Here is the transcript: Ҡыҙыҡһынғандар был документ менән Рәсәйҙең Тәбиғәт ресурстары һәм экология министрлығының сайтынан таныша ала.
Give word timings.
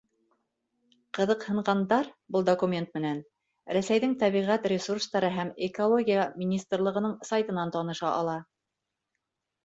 Ҡыҙыҡһынғандар 1.15 2.07
был 2.35 2.45
документ 2.47 2.95
менән 2.97 3.19
Рәсәйҙең 3.77 4.15
Тәбиғәт 4.23 4.65
ресурстары 4.73 5.29
һәм 5.35 5.51
экология 5.67 6.23
министрлығының 6.45 7.13
сайтынан 7.31 7.75
таныша 7.77 8.09
ала. 8.23 8.39